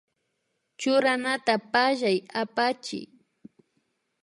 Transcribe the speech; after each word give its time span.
Churanata 0.79 1.53
pallay 1.71 2.17
apachiy 2.41 3.05